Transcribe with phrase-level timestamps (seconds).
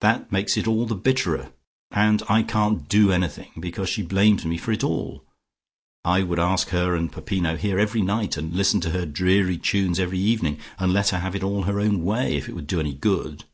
[0.00, 1.52] "That makes it all the bitterer.
[1.90, 5.26] And I can't do anything, because she blames me for it all.
[6.06, 9.58] I would ask her and her Peppino here every night, and listen to her dreary
[9.58, 12.66] tunes every evening, and let her have it all her own way, if it would
[12.66, 13.44] do any good.